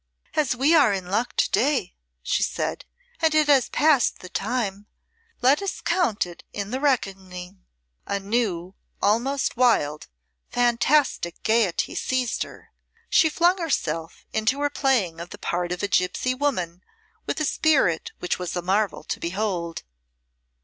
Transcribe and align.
"As 0.33 0.55
we 0.55 0.73
are 0.73 0.91
in 0.91 1.11
luck 1.11 1.35
to 1.35 1.51
day," 1.51 1.93
she 2.23 2.41
said, 2.41 2.85
"and 3.21 3.35
it 3.35 3.45
has 3.45 3.69
passed 3.69 4.17
the 4.17 4.29
time, 4.29 4.87
let 5.43 5.61
us 5.61 5.79
count 5.79 6.25
it 6.25 6.43
in 6.53 6.71
the 6.71 6.79
reckoning." 6.79 7.65
A 8.07 8.19
new, 8.19 8.73
almost 8.99 9.55
wild, 9.55 10.07
fantastic 10.49 11.43
gayety 11.43 11.93
seized 11.93 12.41
her. 12.41 12.71
She 13.11 13.29
flung 13.29 13.59
herself 13.59 14.25
into 14.33 14.59
her 14.61 14.71
playing 14.71 15.21
of 15.21 15.29
the 15.29 15.37
part 15.37 15.71
of 15.71 15.83
a 15.83 15.87
gipsy 15.87 16.33
woman 16.33 16.81
with 17.27 17.39
a 17.39 17.45
spirit 17.45 18.11
which 18.17 18.39
was 18.39 18.55
a 18.55 18.63
marvel 18.63 19.03
to 19.03 19.19
behold. 19.19 19.83